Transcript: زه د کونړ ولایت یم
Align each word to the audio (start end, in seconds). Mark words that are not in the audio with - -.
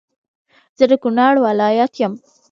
زه 0.77 0.85
د 0.91 0.93
کونړ 1.03 1.33
ولایت 1.45 1.91
یم 2.01 2.13